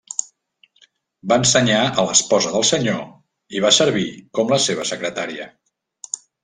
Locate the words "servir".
3.81-4.09